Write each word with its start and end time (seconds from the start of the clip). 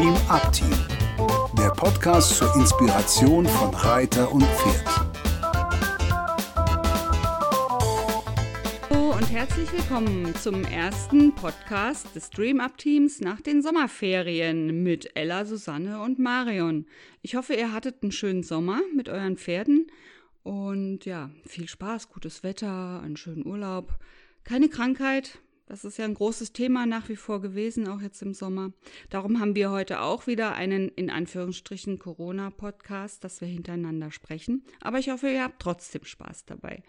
Stream 0.00 0.16
Up 0.30 0.50
Team, 0.50 0.72
der 1.58 1.68
Podcast 1.72 2.34
zur 2.38 2.56
Inspiration 2.56 3.44
von 3.44 3.74
Reiter 3.74 4.32
und 4.32 4.44
Pferd. 4.44 4.86
Hallo 8.88 9.12
und 9.14 9.30
herzlich 9.30 9.70
willkommen 9.70 10.34
zum 10.36 10.64
ersten 10.64 11.34
Podcast 11.34 12.16
des 12.16 12.30
Dream 12.30 12.60
Up 12.60 12.78
Teams 12.78 13.20
nach 13.20 13.42
den 13.42 13.60
Sommerferien 13.60 14.82
mit 14.82 15.14
Ella, 15.16 15.44
Susanne 15.44 16.00
und 16.00 16.18
Marion. 16.18 16.86
Ich 17.20 17.34
hoffe, 17.34 17.52
ihr 17.52 17.74
hattet 17.74 18.02
einen 18.02 18.12
schönen 18.12 18.42
Sommer 18.42 18.80
mit 18.96 19.10
euren 19.10 19.36
Pferden 19.36 19.88
und 20.42 21.04
ja, 21.04 21.28
viel 21.44 21.68
Spaß, 21.68 22.08
gutes 22.08 22.42
Wetter, 22.42 23.02
einen 23.02 23.18
schönen 23.18 23.44
Urlaub, 23.44 23.98
keine 24.44 24.70
Krankheit, 24.70 25.40
das 25.70 25.84
ist 25.84 25.98
ja 25.98 26.04
ein 26.04 26.14
großes 26.14 26.52
Thema 26.52 26.84
nach 26.84 27.08
wie 27.08 27.14
vor 27.14 27.40
gewesen, 27.40 27.86
auch 27.86 28.00
jetzt 28.00 28.22
im 28.22 28.34
Sommer. 28.34 28.72
Darum 29.08 29.38
haben 29.38 29.54
wir 29.54 29.70
heute 29.70 30.00
auch 30.00 30.26
wieder 30.26 30.56
einen 30.56 30.88
in 30.88 31.10
Anführungsstrichen 31.10 32.00
Corona-Podcast, 32.00 33.22
dass 33.22 33.40
wir 33.40 33.46
hintereinander 33.46 34.10
sprechen. 34.10 34.64
Aber 34.80 34.98
ich 34.98 35.10
hoffe, 35.10 35.30
ihr 35.30 35.44
habt 35.44 35.62
trotzdem 35.62 36.04
Spaß 36.04 36.44
dabei. 36.46 36.82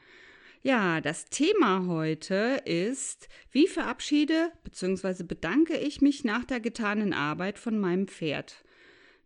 Ja, 0.64 1.00
das 1.00 1.26
Thema 1.26 1.86
heute 1.86 2.64
ist, 2.66 3.30
wie 3.52 3.68
verabschiede 3.68 4.52
bzw. 4.64 5.26
bedanke 5.26 5.78
ich 5.78 6.02
mich 6.02 6.24
nach 6.24 6.44
der 6.44 6.60
getanen 6.60 7.14
Arbeit 7.14 7.60
von 7.60 7.78
meinem 7.78 8.08
Pferd. 8.08 8.66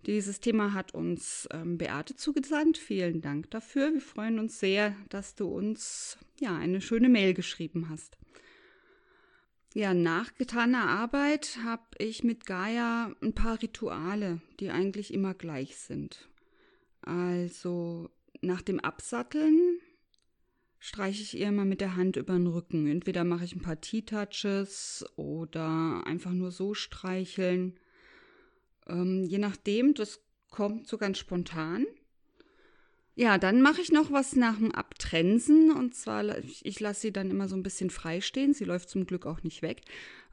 Dieses 0.05 0.41
Thema 0.41 0.73
hat 0.73 0.93
uns 0.93 1.47
ähm, 1.53 1.77
Beate 1.77 2.17
zugesandt. 2.17 2.77
Vielen 2.77 3.21
Dank 3.21 3.51
dafür. 3.51 3.93
Wir 3.93 4.01
freuen 4.01 4.37
uns 4.37 4.59
sehr, 4.59 4.97
dass 5.07 5.33
du 5.33 5.47
uns 5.47 6.17
ja 6.41 6.57
eine 6.57 6.81
schöne 6.81 7.07
Mail 7.07 7.33
geschrieben 7.33 7.87
hast. 7.89 8.17
Ja, 9.77 9.93
nach 9.93 10.33
getaner 10.35 10.87
Arbeit 10.87 11.59
habe 11.65 11.83
ich 11.97 12.23
mit 12.23 12.45
Gaia 12.45 13.13
ein 13.21 13.33
paar 13.33 13.61
Rituale, 13.61 14.39
die 14.61 14.69
eigentlich 14.69 15.13
immer 15.13 15.33
gleich 15.33 15.75
sind. 15.75 16.29
Also 17.01 18.09
nach 18.39 18.61
dem 18.61 18.79
Absatteln 18.79 19.81
streiche 20.79 21.21
ich 21.21 21.37
ihr 21.37 21.49
immer 21.49 21.65
mit 21.65 21.81
der 21.81 21.97
Hand 21.97 22.15
über 22.15 22.31
den 22.35 22.47
Rücken. 22.47 22.87
Entweder 22.87 23.25
mache 23.25 23.43
ich 23.43 23.53
ein 23.53 23.61
paar 23.61 23.81
T-Touches 23.81 25.03
oder 25.17 26.03
einfach 26.07 26.31
nur 26.31 26.51
so 26.51 26.73
streicheln. 26.73 27.77
Ähm, 28.87 29.25
je 29.25 29.39
nachdem, 29.39 29.93
das 29.93 30.21
kommt 30.51 30.87
so 30.87 30.97
ganz 30.97 31.17
spontan. 31.17 31.85
Ja, 33.13 33.37
dann 33.37 33.61
mache 33.61 33.81
ich 33.81 33.91
noch 33.91 34.09
was 34.09 34.37
nach 34.37 34.55
dem 34.55 34.73
Abtrensen. 35.05 35.71
Und 35.71 35.95
zwar, 35.95 36.37
ich, 36.39 36.65
ich 36.65 36.79
lasse 36.79 37.01
sie 37.01 37.13
dann 37.13 37.29
immer 37.29 37.47
so 37.47 37.55
ein 37.55 37.63
bisschen 37.63 37.89
frei 37.89 38.21
stehen. 38.21 38.53
Sie 38.53 38.65
läuft 38.65 38.89
zum 38.89 39.05
Glück 39.05 39.25
auch 39.25 39.43
nicht 39.43 39.61
weg. 39.61 39.81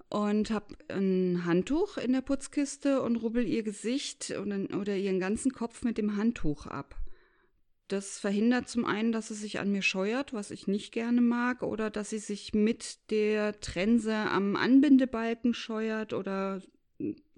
Und 0.08 0.50
habe 0.50 0.74
ein 0.88 1.44
Handtuch 1.46 1.96
in 1.96 2.12
der 2.12 2.20
Putzkiste 2.20 3.00
und 3.00 3.16
rubbel 3.16 3.46
ihr 3.46 3.62
Gesicht 3.62 4.34
oder, 4.42 4.58
oder 4.78 4.96
ihren 4.96 5.20
ganzen 5.20 5.52
Kopf 5.52 5.82
mit 5.84 5.96
dem 5.96 6.16
Handtuch 6.16 6.66
ab. 6.66 6.96
Das 7.88 8.18
verhindert 8.18 8.68
zum 8.68 8.84
einen, 8.84 9.12
dass 9.12 9.28
sie 9.28 9.34
sich 9.34 9.58
an 9.58 9.72
mir 9.72 9.82
scheuert, 9.82 10.32
was 10.32 10.50
ich 10.50 10.66
nicht 10.66 10.92
gerne 10.92 11.20
mag, 11.20 11.62
oder 11.62 11.90
dass 11.90 12.10
sie 12.10 12.18
sich 12.18 12.54
mit 12.54 13.10
der 13.10 13.60
Trense 13.60 14.14
am 14.14 14.56
Anbindebalken 14.56 15.52
scheuert 15.52 16.12
oder 16.12 16.62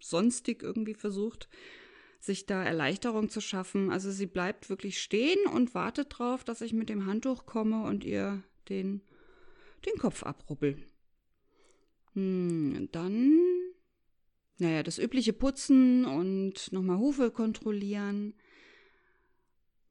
sonstig 0.01 0.63
irgendwie 0.63 0.95
versucht, 0.95 1.49
sich 2.25 2.47
da 2.47 2.63
Erleichterung 2.63 3.29
zu 3.29 3.41
schaffen. 3.41 3.91
Also 3.91 4.11
sie 4.11 4.27
bleibt 4.27 4.71
wirklich 4.71 5.01
stehen 5.01 5.47
und 5.53 5.75
wartet 5.75 6.13
darauf, 6.13 6.45
dass 6.45 6.61
ich 6.61 6.73
mit 6.73 6.89
dem 6.89 7.07
Handtuch 7.07 7.47
komme 7.47 7.85
und 7.85 8.05
ihr 8.05 8.43
den, 8.69 9.03
den 9.85 9.99
Kopf 9.99 10.23
abrubbel. 10.23 10.79
Hm, 12.15 12.89
dann, 12.93 13.39
naja, 14.59 14.83
das 14.83 14.99
übliche 14.99 15.33
Putzen 15.33 16.05
und 16.05 16.73
nochmal 16.73 16.99
Hufe 16.99 17.31
kontrollieren. 17.31 18.35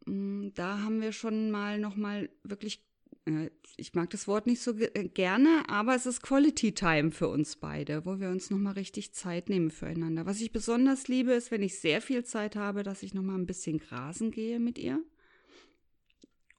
Hm, 0.06 0.52
da 0.56 0.79
haben 0.79 1.02
wir 1.02 1.12
schon 1.12 1.52
mal 1.52 1.79
nochmal 1.79 2.29
wirklich 2.44 2.84
ich 3.78 3.94
mag 3.94 4.09
das 4.09 4.28
Wort 4.28 4.47
nicht 4.47 4.61
so 4.61 4.78
äh, 4.78 5.07
gerne, 5.07 5.63
aber 5.67 5.95
es 5.95 6.06
ist 6.06 6.22
Quality 6.22 6.73
Time 6.73 7.11
für 7.11 7.29
uns 7.29 7.56
beide, 7.56 8.06
wo 8.06 8.19
wir 8.19 8.29
uns 8.29 8.50
nochmal 8.50 8.73
richtig 8.73 9.13
Zeit 9.13 9.50
nehmen 9.50 9.72
füreinander. 9.72 10.25
Was 10.25 10.41
ich 10.41 10.51
besonders 10.51 11.07
liebe, 11.07 11.31
ist, 11.31 11.50
wenn 11.50 11.63
ich 11.63 11.79
sehr 11.79 12.01
viel 12.01 12.25
Zeit 12.25 12.56
habe, 12.56 12.84
dass 12.84 13.03
ich 13.03 13.13
nochmal 13.13 13.38
ein 13.38 13.45
bisschen 13.45 13.78
grasen 13.78 14.31
gehe 14.31 14.59
mit 14.59 14.78
ihr. 14.78 15.01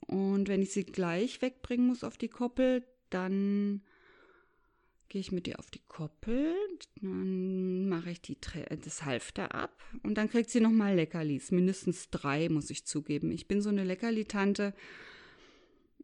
Und 0.07 0.49
wenn 0.49 0.63
ich 0.63 0.73
sie 0.73 0.85
gleich 0.85 1.43
wegbringen 1.43 1.87
muss 1.87 2.05
auf 2.05 2.17
die 2.17 2.29
Koppel, 2.29 2.85
dann 3.11 3.83
gehe 5.09 5.21
ich 5.21 5.33
mit 5.33 5.47
ihr 5.47 5.59
auf 5.59 5.71
die 5.71 5.83
Koppel, 5.87 6.55
dann 7.01 7.89
mache 7.89 8.11
ich 8.11 8.21
die, 8.21 8.37
das 8.83 9.05
Halfter 9.05 9.55
ab 9.55 9.83
und 10.03 10.17
dann 10.17 10.29
kriegt 10.31 10.51
sie 10.51 10.61
nochmal 10.61 10.97
Leckerlis. 10.97 11.51
Mindestens 11.53 12.11
drei, 12.11 12.49
muss 12.49 12.71
ich 12.71 12.87
zugeben. 12.87 13.31
Ich 13.31 13.47
bin 13.47 13.61
so 13.61 13.69
eine 13.69 13.85
Leckerli-Tante. 13.85 14.75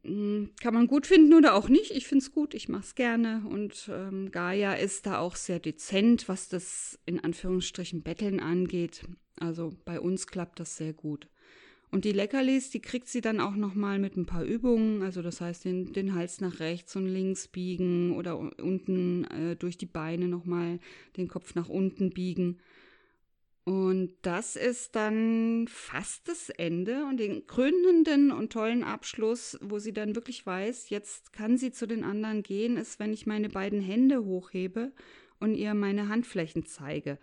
Hm, 0.02 0.50
kann 0.60 0.74
man 0.74 0.86
gut 0.86 1.06
finden 1.06 1.34
oder 1.34 1.54
auch 1.54 1.68
nicht. 1.68 1.90
Ich 1.90 2.06
finde 2.06 2.24
es 2.24 2.32
gut, 2.32 2.54
ich 2.54 2.68
mache 2.68 2.84
es 2.84 2.94
gerne. 2.94 3.42
Und 3.48 3.90
ähm, 3.92 4.30
Gaia 4.30 4.74
ist 4.74 5.06
da 5.06 5.18
auch 5.18 5.36
sehr 5.36 5.60
dezent, 5.60 6.28
was 6.28 6.48
das 6.48 6.98
in 7.06 7.20
Anführungsstrichen 7.20 8.02
Betteln 8.02 8.40
angeht. 8.40 9.02
Also 9.36 9.72
bei 9.84 10.00
uns 10.00 10.26
klappt 10.26 10.60
das 10.60 10.76
sehr 10.76 10.92
gut. 10.92 11.28
Und 11.92 12.04
die 12.04 12.12
Leckerlis, 12.12 12.70
die 12.70 12.80
kriegt 12.80 13.08
sie 13.08 13.20
dann 13.20 13.40
auch 13.40 13.56
nochmal 13.56 13.98
mit 13.98 14.16
ein 14.16 14.26
paar 14.26 14.44
Übungen. 14.44 15.02
Also 15.02 15.22
das 15.22 15.40
heißt, 15.40 15.64
den, 15.64 15.92
den 15.92 16.14
Hals 16.14 16.40
nach 16.40 16.60
rechts 16.60 16.94
und 16.94 17.06
links 17.06 17.48
biegen 17.48 18.12
oder 18.12 18.38
unten 18.38 19.24
äh, 19.24 19.56
durch 19.56 19.76
die 19.76 19.86
Beine 19.86 20.28
nochmal 20.28 20.78
den 21.16 21.26
Kopf 21.26 21.54
nach 21.56 21.68
unten 21.68 22.10
biegen. 22.10 22.60
Und 23.64 24.14
das 24.22 24.56
ist 24.56 24.96
dann 24.96 25.66
fast 25.68 26.28
das 26.28 26.48
Ende 26.48 27.04
und 27.04 27.18
den 27.18 27.46
krönenden 27.46 28.32
und 28.32 28.52
tollen 28.52 28.82
Abschluss, 28.82 29.58
wo 29.60 29.78
sie 29.78 29.92
dann 29.92 30.14
wirklich 30.14 30.44
weiß, 30.46 30.88
jetzt 30.88 31.32
kann 31.32 31.58
sie 31.58 31.70
zu 31.70 31.86
den 31.86 32.02
anderen 32.02 32.42
gehen, 32.42 32.76
ist, 32.76 32.98
wenn 32.98 33.12
ich 33.12 33.26
meine 33.26 33.50
beiden 33.50 33.80
Hände 33.80 34.24
hochhebe 34.24 34.92
und 35.40 35.54
ihr 35.54 35.74
meine 35.74 36.08
Handflächen 36.08 36.64
zeige. 36.64 37.18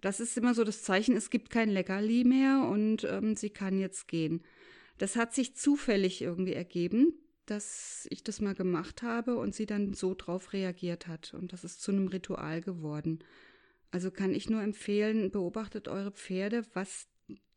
Das 0.00 0.20
ist 0.20 0.36
immer 0.36 0.54
so 0.54 0.64
das 0.64 0.82
Zeichen, 0.82 1.16
es 1.16 1.30
gibt 1.30 1.50
kein 1.50 1.70
Leckerli 1.70 2.24
mehr 2.24 2.68
und 2.70 3.04
ähm, 3.04 3.36
sie 3.36 3.50
kann 3.50 3.78
jetzt 3.78 4.08
gehen. 4.08 4.42
Das 4.98 5.16
hat 5.16 5.34
sich 5.34 5.56
zufällig 5.56 6.20
irgendwie 6.20 6.54
ergeben, 6.54 7.14
dass 7.46 8.06
ich 8.10 8.22
das 8.22 8.40
mal 8.40 8.54
gemacht 8.54 9.02
habe 9.02 9.36
und 9.36 9.54
sie 9.54 9.66
dann 9.66 9.94
so 9.94 10.14
drauf 10.14 10.52
reagiert 10.52 11.06
hat. 11.06 11.34
Und 11.34 11.52
das 11.52 11.64
ist 11.64 11.82
zu 11.82 11.90
einem 11.90 12.08
Ritual 12.08 12.60
geworden. 12.60 13.20
Also 13.90 14.10
kann 14.10 14.34
ich 14.34 14.48
nur 14.48 14.62
empfehlen, 14.62 15.30
beobachtet 15.30 15.88
eure 15.88 16.12
Pferde, 16.12 16.64
was 16.74 17.08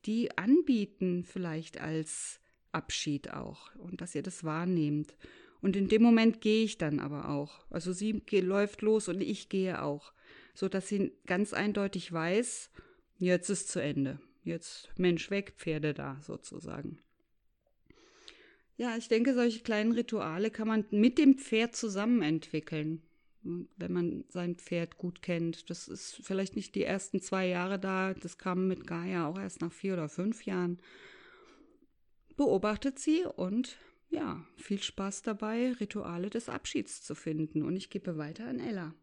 die 0.06 0.36
anbieten, 0.38 1.24
vielleicht 1.24 1.80
als 1.80 2.40
Abschied 2.72 3.32
auch 3.32 3.74
und 3.76 4.02
dass 4.02 4.16
ihr 4.16 4.24
das 4.24 4.44
wahrnehmt. 4.44 5.16
Und 5.62 5.76
in 5.76 5.88
dem 5.88 6.02
Moment 6.02 6.42
gehe 6.42 6.66
ich 6.66 6.78
dann 6.78 7.00
aber 7.00 7.30
auch. 7.30 7.66
Also 7.70 7.94
sie 7.94 8.22
läuft 8.32 8.82
los 8.82 9.08
und 9.08 9.22
ich 9.22 9.48
gehe 9.48 9.82
auch, 9.82 10.12
so 10.54 10.68
dass 10.68 10.88
sie 10.88 11.14
ganz 11.26 11.54
eindeutig 11.54 12.12
weiß, 12.12 12.72
jetzt 13.18 13.50
ist 13.50 13.70
zu 13.70 13.80
Ende. 13.80 14.20
Jetzt 14.44 14.90
Mensch 14.98 15.30
weg, 15.32 15.54
Pferde 15.56 15.94
da 15.94 16.20
sozusagen. 16.22 17.00
Ja, 18.76 18.98
ich 18.98 19.08
denke, 19.08 19.36
solche 19.36 19.62
kleinen 19.62 19.94
Rituale 19.94 20.50
kann 20.50 20.68
man 20.68 20.86
mit 20.90 21.18
dem 21.18 21.38
Pferd 21.38 21.76
zusammen 21.76 22.24
entwickeln 22.24 23.04
wenn 23.44 23.92
man 23.92 24.24
sein 24.30 24.56
Pferd 24.56 24.98
gut 24.98 25.22
kennt. 25.22 25.70
Das 25.70 25.88
ist 25.88 26.20
vielleicht 26.24 26.56
nicht 26.56 26.76
die 26.76 26.84
ersten 26.84 27.22
zwei 27.22 27.48
Jahre 27.48 27.80
da, 27.80 28.14
das 28.14 28.38
kam 28.38 28.68
mit 28.68 28.88
Gaia 28.88 29.28
auch 29.28 29.38
erst 29.38 29.62
nach 29.62 29.72
vier 29.72 29.94
oder 29.94 30.09
fünf 30.09 30.46
Jahren. 30.46 30.80
Beobachtet 32.36 33.00
sie 33.00 33.26
und 33.26 33.78
ja, 34.09 34.46
viel 34.58 34.82
Spaß 34.82 35.24
dabei, 35.24 35.74
Rituale 35.74 36.30
des 36.30 36.50
Abschieds 36.50 37.02
zu 37.03 37.16
finden. 37.16 37.64
Und 37.64 37.76
ich 37.76 37.90
gebe 37.90 38.18
weiter 38.18 38.48
an 38.48 38.59
Ella. 38.59 38.94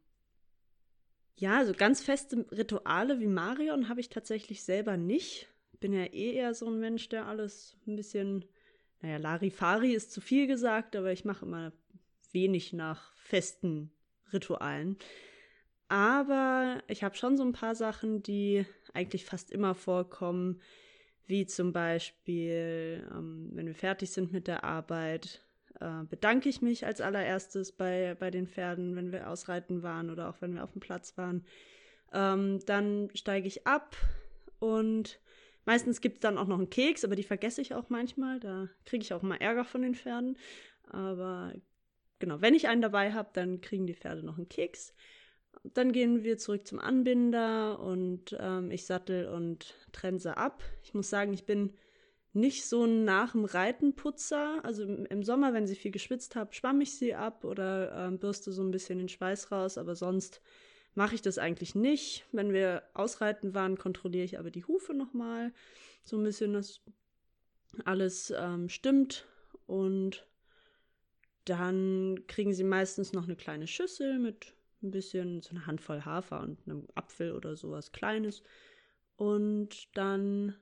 Ja, 1.37 1.59
also 1.59 1.73
ganz 1.73 2.03
feste 2.03 2.47
Rituale 2.53 3.20
wie 3.20 3.26
Marion 3.26 3.88
habe 3.88 4.00
ich 4.00 4.09
tatsächlich 4.09 4.62
selber 4.62 4.97
nicht. 4.97 5.49
Bin 5.81 5.93
ja 5.93 6.05
eh 6.05 6.35
eher 6.35 6.55
so 6.55 6.69
ein 6.69 6.79
Mensch, 6.79 7.09
der 7.09 7.26
alles 7.26 7.76
ein 7.87 7.97
bisschen, 7.97 8.44
naja, 9.00 9.17
Larifari 9.17 9.94
ist 9.94 10.12
zu 10.12 10.20
viel 10.20 10.47
gesagt, 10.47 10.94
aber 10.94 11.12
ich 11.12 11.25
mache 11.25 11.47
immer 11.47 11.73
wenig 12.32 12.73
nach 12.73 13.14
festen 13.17 13.91
Ritualen. 14.32 14.97
Aber 15.88 16.82
ich 16.87 17.03
habe 17.03 17.17
schon 17.17 17.37
so 17.37 17.43
ein 17.43 17.53
paar 17.53 17.75
Sachen, 17.75 18.23
die 18.23 18.65
eigentlich 18.94 19.25
fast 19.25 19.50
immer 19.50 19.75
vorkommen, 19.75 20.61
wie 21.27 21.47
zum 21.47 21.73
Beispiel, 21.73 23.06
ähm, 23.11 23.50
wenn 23.53 23.67
wir 23.67 23.75
fertig 23.75 24.11
sind 24.11 24.32
mit 24.32 24.47
der 24.47 24.65
Arbeit, 24.65 25.44
äh, 25.81 26.05
bedanke 26.09 26.49
ich 26.49 26.62
mich 26.62 26.87
als 26.87 27.00
allererstes 27.00 27.73
bei, 27.73 28.17
bei 28.19 28.31
den 28.31 28.47
Pferden, 28.47 28.97
wenn 28.97 29.12
wir 29.12 29.29
ausreiten 29.29 29.82
waren 29.82 30.11
oder 30.11 30.29
auch 30.29 30.41
wenn 30.41 30.55
wir 30.55 30.65
auf 30.65 30.73
dem 30.73 30.81
Platz 30.81 31.17
waren. 31.17 31.44
Ähm, 32.12 32.61
dann 32.67 33.11
steige 33.15 33.49
ich 33.49 33.67
ab 33.67 33.97
und 34.59 35.21
meistens 35.65 36.00
gibt 36.00 36.17
es 36.17 36.21
dann 36.21 36.38
auch 36.38 36.47
noch 36.47 36.59
einen 36.59 36.71
Keks, 36.71 37.05
aber 37.05 37.17
die 37.17 37.23
vergesse 37.23 37.62
ich 37.62 37.75
auch 37.75 37.88
manchmal. 37.88 38.41
Da 38.41 38.69
kriege 38.85 39.03
ich 39.03 39.12
auch 39.12 39.23
mal 39.23 39.37
Ärger 39.37 39.65
von 39.65 39.83
den 39.83 39.94
Pferden. 39.94 40.37
Aber 40.88 41.53
genau, 42.20 42.40
wenn 42.40 42.55
ich 42.55 42.69
einen 42.69 42.82
dabei 42.82 43.12
habe, 43.12 43.31
dann 43.32 43.61
kriegen 43.61 43.87
die 43.87 43.94
Pferde 43.94 44.22
noch 44.22 44.37
einen 44.37 44.49
Keks. 44.49 44.94
Dann 45.64 45.93
gehen 45.93 46.22
wir 46.22 46.38
zurück 46.38 46.67
zum 46.67 46.78
Anbinder 46.78 47.81
und 47.81 48.37
ähm, 48.38 48.70
ich 48.70 48.87
sattel 48.87 49.26
und 49.26 49.75
trense 49.93 50.37
ab. 50.37 50.62
Ich 50.84 50.94
muss 50.94 51.11
sagen, 51.11 51.34
ich 51.34 51.44
bin 51.44 51.75
nicht 52.32 52.64
so 52.64 52.84
ein 52.84 53.05
nach 53.05 53.32
dem 53.32 53.44
Reiten 53.44 53.94
Putzer. 53.94 54.64
Also 54.64 54.84
im, 54.84 55.22
Sommer, 55.22 55.52
wenn 55.52 55.67
sie 55.67 55.75
viel 55.75 55.90
geschwitzt 55.90 56.37
habe, 56.37 56.55
schwamm 56.55 56.81
ich 56.81 56.96
sie 56.96 57.14
ab 57.14 57.44
oder 57.44 58.06
ähm, 58.06 58.19
bürste 58.19 58.52
so 58.52 58.62
ein 58.62 58.70
bisschen 58.70 58.99
den 58.99 59.08
Schweiß 59.08 59.50
raus, 59.50 59.78
aber 59.78 59.96
sonst 59.96 60.40
mache 60.94 61.14
ich 61.14 61.23
das 61.23 61.38
eigentlich 61.38 61.75
nicht. 61.75 62.26
Wenn 62.32 62.52
wir 62.52 62.82
ausreiten 62.94 63.55
waren, 63.55 63.76
kontrolliere 63.76 64.25
ich 64.25 64.38
aber 64.38 64.50
die 64.50 64.64
Hufe 64.64 64.94
nochmal. 64.94 65.52
So 66.05 66.16
ein 66.16 66.23
bisschen, 66.23 66.52
dass 66.52 66.81
alles 67.84 68.32
ähm, 68.37 68.69
stimmt. 68.69 69.26
Und 69.66 70.26
dann 71.50 72.25
kriegen 72.29 72.55
sie 72.55 72.64
meistens 72.64 73.12
noch 73.12 73.25
eine 73.25 73.37
kleine 73.37 73.67
Schüssel 73.67 74.19
mit 74.19 74.55
ein 74.82 74.91
bisschen, 74.91 75.43
so 75.43 75.50
eine 75.50 75.67
Handvoll 75.67 76.05
Hafer 76.05 76.41
und 76.41 76.58
einem 76.67 76.87
Apfel 76.94 77.32
oder 77.32 77.56
sowas 77.56 77.93
Kleines. 77.93 78.43
Und 79.17 79.88
dann 79.97 80.55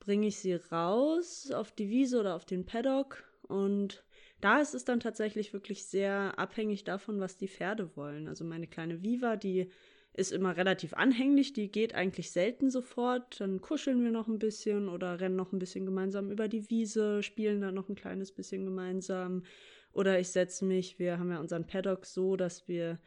bringe 0.00 0.26
ich 0.26 0.38
sie 0.38 0.54
raus 0.54 1.50
auf 1.52 1.72
die 1.72 1.88
Wiese 1.88 2.20
oder 2.20 2.34
auf 2.34 2.44
den 2.44 2.66
Paddock 2.66 3.24
und 3.42 4.04
da 4.40 4.60
ist 4.60 4.74
es 4.74 4.84
dann 4.84 4.98
tatsächlich 4.98 5.52
wirklich 5.52 5.84
sehr 5.84 6.36
abhängig 6.38 6.82
davon, 6.82 7.20
was 7.20 7.36
die 7.36 7.48
Pferde 7.48 7.96
wollen. 7.96 8.26
Also 8.26 8.44
meine 8.44 8.66
kleine 8.66 9.02
Viva, 9.02 9.36
die 9.36 9.70
ist 10.14 10.32
immer 10.32 10.56
relativ 10.56 10.94
anhänglich, 10.94 11.52
die 11.52 11.70
geht 11.70 11.94
eigentlich 11.94 12.32
selten 12.32 12.70
sofort. 12.70 13.40
Dann 13.40 13.60
kuscheln 13.60 14.02
wir 14.02 14.10
noch 14.10 14.26
ein 14.26 14.40
bisschen 14.40 14.88
oder 14.88 15.20
rennen 15.20 15.36
noch 15.36 15.52
ein 15.52 15.58
bisschen 15.58 15.86
gemeinsam 15.86 16.30
über 16.30 16.48
die 16.48 16.68
Wiese, 16.68 17.22
spielen 17.22 17.60
dann 17.60 17.74
noch 17.74 17.88
ein 17.88 17.94
kleines 17.94 18.32
bisschen 18.32 18.64
gemeinsam. 18.64 19.44
Oder 19.92 20.18
ich 20.18 20.28
setze 20.28 20.64
mich, 20.64 20.98
wir 20.98 21.18
haben 21.18 21.30
ja 21.30 21.40
unseren 21.40 21.66
Paddock 21.66 22.06
so, 22.06 22.36
dass 22.36 22.68
wir 22.68 22.98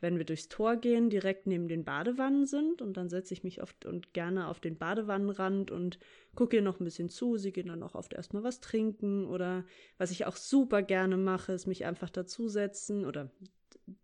wenn 0.00 0.18
wir 0.18 0.24
durchs 0.24 0.48
Tor 0.48 0.76
gehen, 0.76 1.08
direkt 1.08 1.46
neben 1.46 1.68
den 1.68 1.84
Badewannen 1.84 2.46
sind. 2.46 2.82
Und 2.82 2.96
dann 2.96 3.08
setze 3.08 3.32
ich 3.32 3.44
mich 3.44 3.62
oft 3.62 3.86
und 3.86 4.12
gerne 4.12 4.48
auf 4.48 4.60
den 4.60 4.76
Badewannenrand 4.76 5.70
und 5.70 5.98
gucke 6.34 6.56
ihr 6.56 6.62
noch 6.62 6.80
ein 6.80 6.84
bisschen 6.84 7.08
zu. 7.08 7.36
Sie 7.38 7.52
gehen 7.52 7.68
dann 7.68 7.82
auch 7.82 7.94
oft 7.94 8.12
erstmal 8.12 8.42
was 8.42 8.60
trinken. 8.60 9.26
Oder 9.26 9.64
was 9.96 10.10
ich 10.10 10.26
auch 10.26 10.36
super 10.36 10.82
gerne 10.82 11.16
mache, 11.16 11.52
ist 11.52 11.66
mich 11.66 11.86
einfach 11.86 12.10
dazusetzen 12.10 13.06
oder 13.06 13.30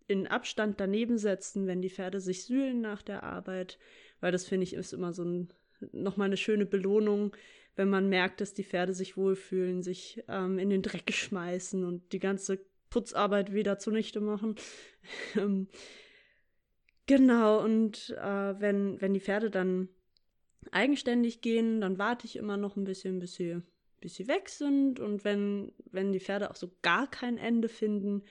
in 0.06 0.26
Abstand 0.26 0.80
daneben 0.80 1.18
setzen, 1.18 1.66
wenn 1.66 1.82
die 1.82 1.90
Pferde 1.90 2.20
sich 2.20 2.44
sühlen 2.44 2.80
nach 2.80 3.02
der 3.02 3.24
Arbeit, 3.24 3.78
weil 4.20 4.30
das 4.30 4.44
finde 4.44 4.64
ich 4.64 4.74
ist 4.74 4.92
immer 4.92 5.12
so 5.12 5.24
ein, 5.24 5.48
nochmal 5.90 6.26
eine 6.26 6.36
schöne 6.36 6.66
Belohnung, 6.66 7.34
wenn 7.76 7.88
man 7.88 8.08
merkt, 8.08 8.40
dass 8.40 8.54
die 8.54 8.64
Pferde 8.64 8.94
sich 8.94 9.16
wohlfühlen, 9.16 9.82
sich 9.82 10.22
ähm, 10.28 10.58
in 10.58 10.70
den 10.70 10.82
Dreck 10.82 11.12
schmeißen 11.12 11.84
und 11.84 12.12
die 12.12 12.18
ganze 12.18 12.64
Putzarbeit 12.90 13.52
wieder 13.52 13.78
zunichte 13.78 14.20
machen. 14.20 14.56
Ähm, 15.34 15.66
genau, 17.06 17.60
und 17.64 18.10
äh, 18.10 18.60
wenn, 18.60 19.00
wenn 19.00 19.14
die 19.14 19.20
Pferde 19.20 19.50
dann 19.50 19.88
eigenständig 20.70 21.40
gehen, 21.40 21.80
dann 21.80 21.98
warte 21.98 22.24
ich 22.24 22.36
immer 22.36 22.56
noch 22.56 22.76
ein 22.76 22.84
bisschen, 22.84 23.18
bis 23.18 23.34
sie, 23.34 23.60
bis 24.00 24.14
sie 24.14 24.28
weg 24.28 24.48
sind. 24.48 25.00
Und 25.00 25.24
wenn, 25.24 25.72
wenn 25.90 26.12
die 26.12 26.20
Pferde 26.20 26.52
auch 26.52 26.54
so 26.54 26.70
gar 26.82 27.10
kein 27.10 27.36
Ende 27.36 27.68
finden, 27.68 28.22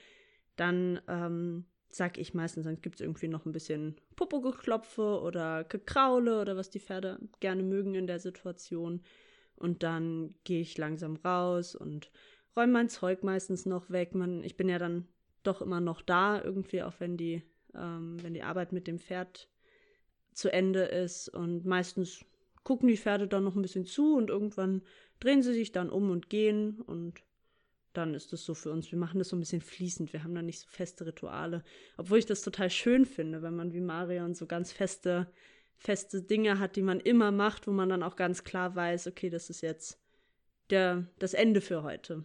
dann 0.56 0.98
ähm, 1.08 1.66
sag 1.90 2.16
ich 2.16 2.32
meistens, 2.32 2.64
dann 2.64 2.80
gibt 2.80 2.96
es 2.96 3.00
irgendwie 3.02 3.28
noch 3.28 3.44
ein 3.44 3.52
bisschen 3.52 3.96
Popogeklopfe 4.16 5.20
oder 5.20 5.64
Gekraule 5.64 6.40
oder 6.40 6.56
was 6.56 6.70
die 6.70 6.80
Pferde 6.80 7.18
gerne 7.40 7.62
mögen 7.62 7.94
in 7.94 8.06
der 8.06 8.18
Situation. 8.18 9.02
Und 9.62 9.84
dann 9.84 10.34
gehe 10.42 10.60
ich 10.60 10.76
langsam 10.76 11.14
raus 11.14 11.76
und 11.76 12.10
räume 12.56 12.72
mein 12.72 12.88
Zeug 12.88 13.22
meistens 13.22 13.64
noch 13.64 13.90
weg. 13.90 14.12
Man, 14.12 14.42
ich 14.42 14.56
bin 14.56 14.68
ja 14.68 14.80
dann 14.80 15.06
doch 15.44 15.62
immer 15.62 15.80
noch 15.80 16.02
da, 16.02 16.42
irgendwie, 16.42 16.82
auch 16.82 16.94
wenn 16.98 17.16
die, 17.16 17.44
ähm, 17.72 18.16
wenn 18.22 18.34
die 18.34 18.42
Arbeit 18.42 18.72
mit 18.72 18.88
dem 18.88 18.98
Pferd 18.98 19.48
zu 20.32 20.52
Ende 20.52 20.82
ist. 20.82 21.28
Und 21.28 21.64
meistens 21.64 22.24
gucken 22.64 22.88
die 22.88 22.96
Pferde 22.96 23.28
dann 23.28 23.44
noch 23.44 23.54
ein 23.54 23.62
bisschen 23.62 23.86
zu 23.86 24.16
und 24.16 24.30
irgendwann 24.30 24.82
drehen 25.20 25.42
sie 25.42 25.54
sich 25.54 25.70
dann 25.70 25.90
um 25.90 26.10
und 26.10 26.28
gehen 26.28 26.80
und 26.80 27.22
dann 27.92 28.14
ist 28.14 28.32
das 28.32 28.44
so 28.44 28.54
für 28.54 28.72
uns. 28.72 28.90
Wir 28.90 28.98
machen 28.98 29.20
das 29.20 29.28
so 29.28 29.36
ein 29.36 29.40
bisschen 29.40 29.60
fließend. 29.60 30.12
Wir 30.12 30.24
haben 30.24 30.34
da 30.34 30.42
nicht 30.42 30.58
so 30.58 30.66
feste 30.68 31.06
Rituale. 31.06 31.62
Obwohl 31.96 32.18
ich 32.18 32.26
das 32.26 32.42
total 32.42 32.68
schön 32.68 33.06
finde, 33.06 33.42
wenn 33.42 33.54
man 33.54 33.72
wie 33.74 33.80
Marion 33.80 34.34
so 34.34 34.46
ganz 34.46 34.72
feste, 34.72 35.30
feste 35.76 36.22
Dinge 36.22 36.58
hat, 36.58 36.76
die 36.76 36.82
man 36.82 37.00
immer 37.00 37.32
macht, 37.32 37.66
wo 37.66 37.72
man 37.72 37.88
dann 37.88 38.02
auch 38.02 38.16
ganz 38.16 38.44
klar 38.44 38.74
weiß, 38.74 39.08
okay, 39.08 39.30
das 39.30 39.50
ist 39.50 39.62
jetzt 39.62 39.98
der, 40.70 41.06
das 41.18 41.34
Ende 41.34 41.60
für 41.60 41.82
heute. 41.82 42.24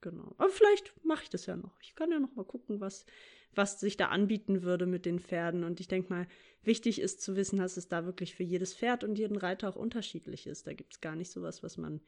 Genau. 0.00 0.34
Aber 0.36 0.50
vielleicht 0.50 0.92
mache 1.04 1.24
ich 1.24 1.30
das 1.30 1.46
ja 1.46 1.56
noch. 1.56 1.80
Ich 1.80 1.94
kann 1.94 2.10
ja 2.10 2.20
noch 2.20 2.34
mal 2.34 2.44
gucken, 2.44 2.80
was, 2.80 3.06
was 3.54 3.80
sich 3.80 3.96
da 3.96 4.08
anbieten 4.08 4.62
würde 4.62 4.86
mit 4.86 5.06
den 5.06 5.18
Pferden. 5.18 5.64
Und 5.64 5.80
ich 5.80 5.88
denke 5.88 6.12
mal, 6.12 6.26
wichtig 6.62 7.00
ist 7.00 7.22
zu 7.22 7.36
wissen, 7.36 7.58
dass 7.58 7.76
es 7.76 7.88
da 7.88 8.04
wirklich 8.04 8.34
für 8.34 8.42
jedes 8.42 8.74
Pferd 8.74 9.02
und 9.02 9.18
jeden 9.18 9.36
Reiter 9.36 9.68
auch 9.68 9.76
unterschiedlich 9.76 10.46
ist. 10.46 10.66
Da 10.66 10.74
gibt 10.74 10.92
es 10.92 11.00
gar 11.00 11.16
nicht 11.16 11.30
sowas, 11.30 11.62
was 11.62 11.78
man 11.78 12.00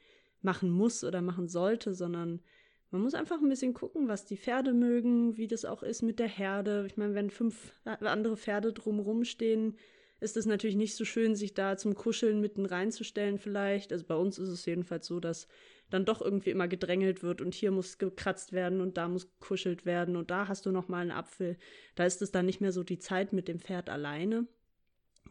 machen 0.42 0.70
muss 0.70 1.04
oder 1.04 1.22
machen 1.22 1.48
sollte, 1.48 1.94
sondern 1.94 2.42
man 2.90 3.00
muss 3.00 3.14
einfach 3.14 3.40
ein 3.40 3.48
bisschen 3.48 3.74
gucken, 3.74 4.08
was 4.08 4.26
die 4.26 4.36
Pferde 4.36 4.72
mögen, 4.72 5.36
wie 5.36 5.48
das 5.48 5.64
auch 5.64 5.82
ist 5.82 6.02
mit 6.02 6.18
der 6.18 6.28
Herde. 6.28 6.84
Ich 6.86 6.96
meine, 6.96 7.14
wenn 7.14 7.30
fünf 7.30 7.72
andere 7.84 8.36
Pferde 8.36 8.72
drumherum 8.72 9.24
stehen, 9.24 9.76
ist 10.20 10.36
es 10.36 10.46
natürlich 10.46 10.76
nicht 10.76 10.96
so 10.96 11.04
schön, 11.04 11.34
sich 11.34 11.54
da 11.54 11.76
zum 11.76 11.94
Kuscheln 11.94 12.40
mitten 12.40 12.64
reinzustellen 12.64 13.38
vielleicht. 13.38 13.92
Also 13.92 14.04
bei 14.06 14.14
uns 14.14 14.38
ist 14.38 14.48
es 14.48 14.64
jedenfalls 14.64 15.06
so, 15.06 15.20
dass 15.20 15.46
dann 15.90 16.04
doch 16.04 16.20
irgendwie 16.20 16.50
immer 16.50 16.68
gedrängelt 16.68 17.22
wird 17.22 17.40
und 17.40 17.54
hier 17.54 17.70
muss 17.70 17.98
gekratzt 17.98 18.52
werden 18.52 18.80
und 18.80 18.96
da 18.96 19.08
muss 19.08 19.28
gekuschelt 19.28 19.84
werden 19.84 20.16
und 20.16 20.30
da 20.30 20.48
hast 20.48 20.66
du 20.66 20.72
noch 20.72 20.88
mal 20.88 21.02
einen 21.02 21.10
Apfel. 21.10 21.58
Da 21.94 22.04
ist 22.04 22.22
es 22.22 22.32
dann 22.32 22.46
nicht 22.46 22.60
mehr 22.60 22.72
so 22.72 22.82
die 22.82 22.98
Zeit 22.98 23.32
mit 23.32 23.46
dem 23.46 23.60
Pferd 23.60 23.90
alleine. 23.90 24.46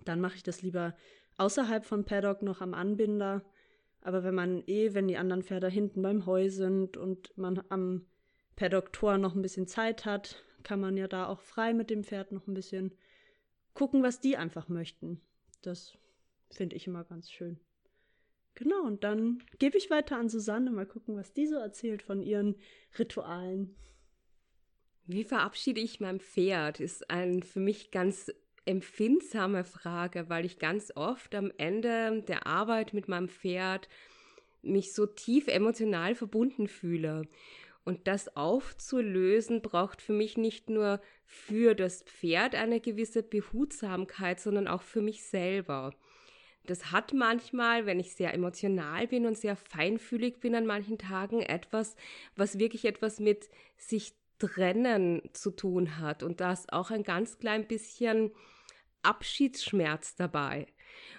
Dann 0.05 0.21
mache 0.21 0.35
ich 0.35 0.43
das 0.43 0.61
lieber 0.61 0.95
außerhalb 1.37 1.83
vom 1.83 2.05
Paddock 2.05 2.41
noch 2.41 2.61
am 2.61 2.73
Anbinder. 2.73 3.43
Aber 4.01 4.23
wenn 4.23 4.35
man 4.35 4.63
eh, 4.67 4.93
wenn 4.93 5.07
die 5.07 5.17
anderen 5.17 5.41
Pferde 5.41 5.67
hinten 5.67 6.03
beim 6.03 6.25
Heu 6.27 6.49
sind 6.49 6.95
und 6.95 7.35
man 7.37 7.63
am 7.69 8.05
Paddock-Tor 8.55 9.17
noch 9.17 9.35
ein 9.35 9.41
bisschen 9.41 9.67
Zeit 9.67 10.05
hat, 10.05 10.43
kann 10.63 10.79
man 10.79 10.95
ja 10.95 11.07
da 11.07 11.27
auch 11.27 11.41
frei 11.41 11.73
mit 11.73 11.89
dem 11.89 12.03
Pferd 12.03 12.31
noch 12.31 12.47
ein 12.47 12.53
bisschen 12.53 12.91
gucken, 13.75 14.01
was 14.01 14.19
die 14.19 14.37
einfach 14.37 14.67
möchten. 14.67 15.21
Das 15.61 15.93
finde 16.49 16.75
ich 16.75 16.87
immer 16.87 17.03
ganz 17.03 17.29
schön. 17.29 17.59
Genau, 18.55 18.83
und 18.83 19.03
dann 19.03 19.43
gebe 19.59 19.77
ich 19.77 19.91
weiter 19.91 20.17
an 20.17 20.29
Susanne, 20.29 20.71
mal 20.71 20.85
gucken, 20.85 21.15
was 21.17 21.33
die 21.33 21.45
so 21.45 21.55
erzählt 21.55 22.01
von 22.01 22.23
ihren 22.23 22.55
Ritualen. 22.97 23.75
Wie 25.05 25.25
verabschiede 25.25 25.81
ich 25.81 25.99
mein 25.99 26.19
Pferd? 26.19 26.79
Ist 26.79 27.09
eine 27.09 27.43
für 27.43 27.59
mich 27.59 27.91
ganz 27.91 28.31
empfindsame 28.65 29.63
Frage, 29.63 30.29
weil 30.29 30.45
ich 30.45 30.57
ganz 30.57 30.91
oft 30.95 31.35
am 31.35 31.51
Ende 31.57 32.23
der 32.23 32.47
Arbeit 32.47 32.93
mit 32.93 33.07
meinem 33.07 33.27
Pferd 33.27 33.87
mich 34.63 34.93
so 34.93 35.05
tief 35.05 35.47
emotional 35.47 36.15
verbunden 36.15 36.67
fühle. 36.67 37.27
Und 37.85 38.07
das 38.07 38.35
aufzulösen 38.35 39.61
braucht 39.61 40.01
für 40.01 40.13
mich 40.13 40.37
nicht 40.37 40.69
nur 40.69 40.99
für 41.23 41.75
das 41.75 42.03
Pferd 42.03 42.55
eine 42.55 42.81
gewisse 42.81 43.23
Behutsamkeit, 43.23 44.39
sondern 44.39 44.67
auch 44.67 44.81
für 44.81 45.01
mich 45.01 45.23
selber 45.23 45.93
das 46.65 46.91
hat 46.91 47.13
manchmal, 47.13 47.85
wenn 47.85 47.99
ich 47.99 48.15
sehr 48.15 48.33
emotional 48.33 49.07
bin 49.07 49.25
und 49.25 49.37
sehr 49.37 49.55
feinfühlig 49.55 50.39
bin 50.39 50.55
an 50.55 50.65
manchen 50.65 50.97
Tagen, 50.97 51.41
etwas, 51.41 51.95
was 52.35 52.59
wirklich 52.59 52.85
etwas 52.85 53.19
mit 53.19 53.49
sich 53.77 54.13
trennen 54.39 55.21
zu 55.33 55.51
tun 55.51 55.97
hat. 55.99 56.23
Und 56.23 56.41
da 56.41 56.51
ist 56.51 56.73
auch 56.73 56.91
ein 56.91 57.03
ganz 57.03 57.37
klein 57.37 57.67
bisschen 57.67 58.31
Abschiedsschmerz 59.01 60.15
dabei. 60.15 60.67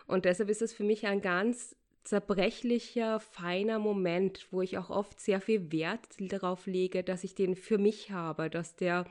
Und 0.07 0.25
deshalb 0.25 0.51
ist 0.51 0.63
es 0.63 0.73
für 0.73 0.85
mich 0.85 1.07
ein 1.07 1.21
ganz 1.21 1.76
zerbrechlicher, 2.07 3.21
feiner 3.21 3.79
Moment, 3.79 4.47
wo 4.51 4.63
ich 4.63 4.79
auch 4.79 4.91
oft 4.91 5.21
sehr 5.21 5.41
viel 5.41 5.73
Wert 5.73 6.07
darauf 6.19 6.67
lege, 6.67 7.03
dass 7.03 7.25
ich 7.25 7.35
den 7.35 7.57
für 7.57 7.79
mich 7.79 8.11
habe, 8.11 8.49
dass 8.49 8.77
der 8.77 9.07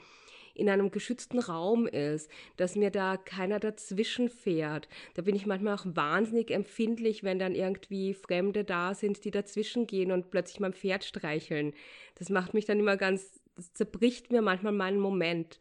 in 0.55 0.69
einem 0.69 0.89
geschützten 0.89 1.39
Raum 1.39 1.85
ist, 1.85 2.31
dass 2.55 2.77
mir 2.77 2.89
da 2.89 3.17
keiner 3.17 3.59
dazwischen 3.59 4.29
fährt. 4.29 4.87
Da 5.13 5.21
bin 5.21 5.35
ich 5.35 5.45
manchmal 5.45 5.75
auch 5.75 5.85
wahnsinnig 5.85 6.49
empfindlich, 6.51 7.23
wenn 7.23 7.39
dann 7.39 7.53
irgendwie 7.53 8.13
Fremde 8.13 8.63
da 8.63 8.93
sind, 8.93 9.25
die 9.25 9.31
dazwischen 9.31 9.85
gehen 9.85 10.13
und 10.13 10.31
plötzlich 10.31 10.61
mein 10.61 10.73
Pferd 10.73 11.03
streicheln. 11.03 11.73
Das 12.15 12.29
macht 12.29 12.53
mich 12.53 12.63
dann 12.63 12.79
immer 12.79 12.95
ganz, 12.95 13.41
das 13.57 13.73
zerbricht 13.73 14.31
mir 14.31 14.41
manchmal 14.41 14.71
meinen 14.71 14.99
Moment. 14.99 15.59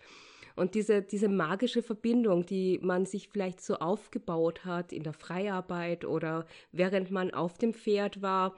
Und 0.56 0.74
diese, 0.74 1.02
diese 1.02 1.28
magische 1.28 1.82
Verbindung, 1.82 2.46
die 2.46 2.78
man 2.80 3.06
sich 3.06 3.28
vielleicht 3.28 3.60
so 3.60 3.76
aufgebaut 3.76 4.64
hat 4.64 4.92
in 4.92 5.02
der 5.02 5.12
Freiarbeit 5.12 6.04
oder 6.04 6.46
während 6.70 7.10
man 7.10 7.32
auf 7.32 7.58
dem 7.58 7.74
Pferd 7.74 8.22
war, 8.22 8.54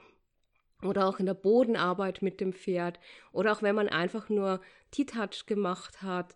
oder 0.83 1.07
auch 1.07 1.19
in 1.19 1.25
der 1.25 1.33
Bodenarbeit 1.33 2.21
mit 2.21 2.39
dem 2.39 2.53
Pferd 2.53 2.99
oder 3.31 3.51
auch 3.51 3.61
wenn 3.61 3.75
man 3.75 3.89
einfach 3.89 4.29
nur 4.29 4.61
T-Touch 4.91 5.45
gemacht 5.47 6.01
hat, 6.01 6.35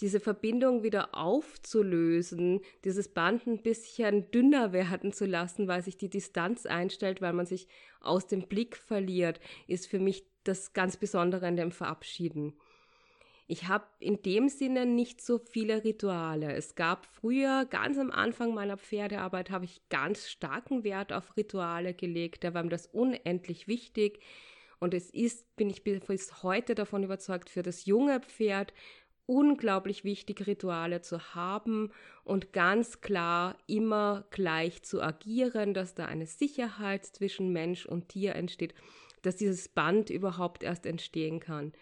diese 0.00 0.18
Verbindung 0.18 0.82
wieder 0.82 1.14
aufzulösen, 1.14 2.60
dieses 2.84 3.08
Band 3.08 3.46
ein 3.46 3.62
bisschen 3.62 4.30
dünner 4.30 4.72
werden 4.72 5.12
zu 5.12 5.26
lassen, 5.26 5.68
weil 5.68 5.82
sich 5.82 5.96
die 5.96 6.08
Distanz 6.08 6.66
einstellt, 6.66 7.20
weil 7.20 7.34
man 7.34 7.46
sich 7.46 7.68
aus 8.00 8.26
dem 8.26 8.48
Blick 8.48 8.76
verliert, 8.76 9.38
ist 9.68 9.86
für 9.86 9.98
mich 9.98 10.24
das 10.44 10.72
ganz 10.72 10.96
Besondere 10.96 11.46
an 11.46 11.56
dem 11.56 11.70
Verabschieden. 11.70 12.54
Ich 13.52 13.68
habe 13.68 13.84
in 13.98 14.22
dem 14.22 14.48
Sinne 14.48 14.86
nicht 14.86 15.20
so 15.20 15.36
viele 15.38 15.84
Rituale. 15.84 16.54
Es 16.54 16.74
gab 16.74 17.04
früher, 17.04 17.66
ganz 17.66 17.98
am 17.98 18.10
Anfang 18.10 18.54
meiner 18.54 18.78
Pferdearbeit, 18.78 19.50
habe 19.50 19.66
ich 19.66 19.86
ganz 19.90 20.30
starken 20.30 20.84
Wert 20.84 21.12
auf 21.12 21.36
Rituale 21.36 21.92
gelegt. 21.92 22.44
Da 22.44 22.54
war 22.54 22.62
mir 22.62 22.70
das 22.70 22.86
unendlich 22.86 23.68
wichtig. 23.68 24.20
Und 24.80 24.94
es 24.94 25.10
ist, 25.10 25.54
bin 25.54 25.68
ich 25.68 25.84
bis 25.84 26.42
heute 26.42 26.74
davon 26.74 27.02
überzeugt, 27.02 27.50
für 27.50 27.62
das 27.62 27.84
junge 27.84 28.20
Pferd 28.20 28.72
unglaublich 29.26 30.02
wichtig, 30.02 30.46
Rituale 30.46 31.02
zu 31.02 31.34
haben 31.34 31.92
und 32.24 32.54
ganz 32.54 33.02
klar 33.02 33.58
immer 33.66 34.24
gleich 34.30 34.82
zu 34.82 35.02
agieren, 35.02 35.74
dass 35.74 35.94
da 35.94 36.06
eine 36.06 36.24
Sicherheit 36.24 37.04
zwischen 37.04 37.52
Mensch 37.52 37.84
und 37.84 38.08
Tier 38.08 38.34
entsteht, 38.34 38.72
dass 39.20 39.36
dieses 39.36 39.68
Band 39.68 40.08
überhaupt 40.08 40.62
erst 40.62 40.86
entstehen 40.86 41.38
kann. 41.38 41.74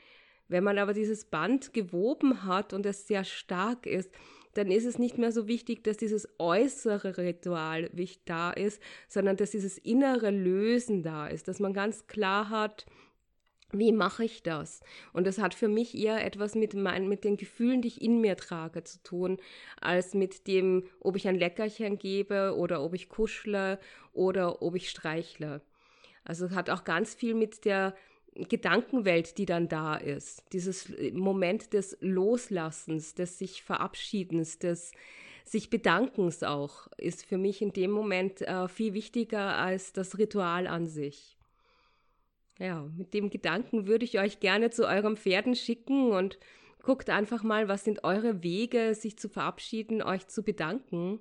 Wenn 0.50 0.64
man 0.64 0.78
aber 0.78 0.94
dieses 0.94 1.24
Band 1.24 1.72
gewoben 1.72 2.44
hat 2.44 2.72
und 2.72 2.84
es 2.84 3.06
sehr 3.06 3.22
stark 3.22 3.86
ist, 3.86 4.10
dann 4.54 4.72
ist 4.72 4.84
es 4.84 4.98
nicht 4.98 5.16
mehr 5.16 5.30
so 5.30 5.46
wichtig, 5.46 5.84
dass 5.84 5.96
dieses 5.96 6.28
äußere 6.40 7.18
Ritual 7.18 7.88
da 8.24 8.50
ist, 8.50 8.82
sondern 9.08 9.36
dass 9.36 9.52
dieses 9.52 9.78
innere 9.78 10.32
Lösen 10.32 11.04
da 11.04 11.28
ist, 11.28 11.46
dass 11.46 11.60
man 11.60 11.72
ganz 11.72 12.08
klar 12.08 12.50
hat, 12.50 12.84
wie 13.70 13.92
mache 13.92 14.24
ich 14.24 14.42
das? 14.42 14.80
Und 15.12 15.28
das 15.28 15.38
hat 15.38 15.54
für 15.54 15.68
mich 15.68 15.96
eher 15.96 16.26
etwas 16.26 16.56
mit, 16.56 16.74
mein, 16.74 17.08
mit 17.08 17.22
den 17.22 17.36
Gefühlen, 17.36 17.80
die 17.80 17.86
ich 17.86 18.02
in 18.02 18.20
mir 18.20 18.36
trage, 18.36 18.82
zu 18.82 19.00
tun, 19.04 19.36
als 19.80 20.14
mit 20.14 20.48
dem, 20.48 20.82
ob 20.98 21.14
ich 21.14 21.28
ein 21.28 21.38
Leckerchen 21.38 21.96
gebe 21.96 22.56
oder 22.56 22.82
ob 22.82 22.94
ich 22.94 23.08
kuschle 23.08 23.78
oder 24.12 24.62
ob 24.62 24.74
ich 24.74 24.90
streichle. 24.90 25.60
Also 26.24 26.46
es 26.46 26.52
hat 26.56 26.70
auch 26.70 26.82
ganz 26.82 27.14
viel 27.14 27.34
mit 27.34 27.64
der 27.64 27.94
Gedankenwelt, 28.34 29.38
die 29.38 29.46
dann 29.46 29.68
da 29.68 29.96
ist. 29.96 30.44
Dieses 30.52 30.92
Moment 31.12 31.72
des 31.72 31.96
Loslassens, 32.00 33.14
des 33.14 33.38
sich 33.38 33.62
Verabschiedens, 33.62 34.58
des 34.58 34.92
sich 35.44 35.68
Bedankens 35.68 36.42
auch, 36.42 36.86
ist 36.96 37.26
für 37.26 37.38
mich 37.38 37.60
in 37.60 37.72
dem 37.72 37.90
Moment 37.90 38.42
äh, 38.42 38.68
viel 38.68 38.94
wichtiger 38.94 39.56
als 39.56 39.92
das 39.92 40.16
Ritual 40.18 40.66
an 40.66 40.86
sich. 40.86 41.36
Ja, 42.58 42.86
mit 42.96 43.14
dem 43.14 43.30
Gedanken 43.30 43.86
würde 43.86 44.04
ich 44.04 44.20
euch 44.20 44.38
gerne 44.38 44.70
zu 44.70 44.86
eurem 44.86 45.16
Pferden 45.16 45.56
schicken 45.56 46.12
und 46.12 46.38
guckt 46.82 47.10
einfach 47.10 47.42
mal, 47.42 47.68
was 47.68 47.84
sind 47.84 48.04
eure 48.04 48.42
Wege, 48.42 48.94
sich 48.94 49.18
zu 49.18 49.28
verabschieden, 49.28 50.02
euch 50.02 50.28
zu 50.28 50.42
bedanken. 50.42 51.20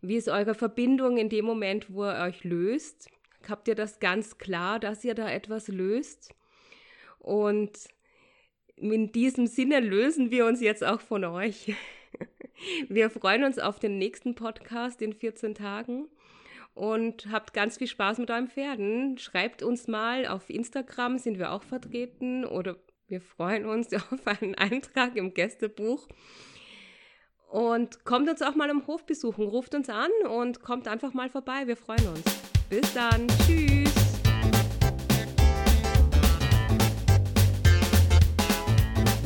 Wie 0.00 0.16
ist 0.16 0.28
eure 0.28 0.54
Verbindung 0.54 1.18
in 1.18 1.28
dem 1.28 1.44
Moment, 1.44 1.92
wo 1.92 2.04
ihr 2.04 2.22
euch 2.22 2.44
löst? 2.44 3.10
Habt 3.48 3.68
ihr 3.68 3.74
das 3.74 3.98
ganz 3.98 4.38
klar, 4.38 4.78
dass 4.78 5.04
ihr 5.04 5.14
da 5.14 5.28
etwas 5.30 5.68
löst? 5.68 6.34
Und 7.28 7.78
in 8.76 9.12
diesem 9.12 9.46
Sinne 9.46 9.80
lösen 9.80 10.30
wir 10.30 10.46
uns 10.46 10.62
jetzt 10.62 10.82
auch 10.82 11.02
von 11.02 11.24
euch. 11.24 11.74
Wir 12.88 13.10
freuen 13.10 13.44
uns 13.44 13.58
auf 13.58 13.78
den 13.78 13.98
nächsten 13.98 14.34
Podcast 14.34 15.02
in 15.02 15.12
14 15.12 15.54
Tagen 15.54 16.08
und 16.74 17.30
habt 17.30 17.52
ganz 17.52 17.76
viel 17.76 17.86
Spaß 17.86 18.16
mit 18.16 18.30
euren 18.30 18.48
Pferden. 18.48 19.18
Schreibt 19.18 19.62
uns 19.62 19.88
mal 19.88 20.26
auf 20.26 20.48
Instagram, 20.48 21.18
sind 21.18 21.38
wir 21.38 21.52
auch 21.52 21.62
vertreten 21.62 22.46
oder 22.46 22.76
wir 23.08 23.20
freuen 23.20 23.66
uns 23.66 23.92
auf 23.94 24.26
einen 24.26 24.54
Eintrag 24.54 25.14
im 25.14 25.34
Gästebuch. 25.34 26.08
Und 27.50 28.04
kommt 28.04 28.28
uns 28.30 28.40
auch 28.40 28.54
mal 28.54 28.70
im 28.70 28.86
Hof 28.86 29.04
besuchen, 29.04 29.44
ruft 29.44 29.74
uns 29.74 29.90
an 29.90 30.10
und 30.30 30.62
kommt 30.62 30.88
einfach 30.88 31.12
mal 31.12 31.28
vorbei. 31.28 31.66
Wir 31.66 31.76
freuen 31.76 32.08
uns. 32.08 32.24
Bis 32.70 32.92
dann. 32.94 33.28
Tschüss. 33.46 33.87